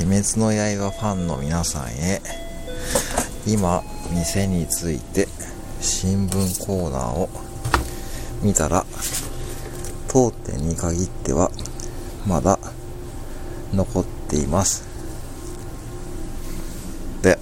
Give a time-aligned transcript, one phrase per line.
[0.00, 2.22] 鬼滅の刃ファンの皆さんへ
[3.48, 5.26] 今店について
[5.80, 7.28] 新聞コーナーを
[8.40, 8.86] 見たら
[10.06, 11.50] 当店に限っては
[12.28, 12.60] まだ
[13.74, 14.86] 残っています。
[17.22, 17.36] で